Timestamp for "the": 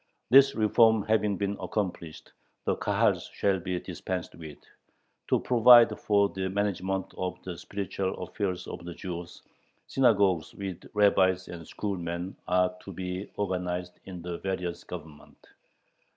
2.65-2.75, 6.27-6.49, 7.43-7.55, 8.83-8.95, 14.23-14.39